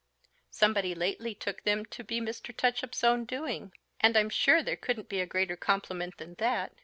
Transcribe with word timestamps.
Somebody 0.49 0.95
lately 0.95 1.35
took 1.35 1.61
them 1.61 1.85
to 1.85 2.03
be 2.03 2.19
Mr. 2.19 2.51
Touchup's 2.57 3.03
own 3.03 3.23
doing; 3.23 3.71
and 3.99 4.17
I'm 4.17 4.29
sure 4.31 4.63
there 4.63 4.75
couldn't 4.75 5.09
be 5.09 5.21
a 5.21 5.27
greater 5.27 5.55
compliment 5.55 6.17
than 6.17 6.33
that! 6.39 6.73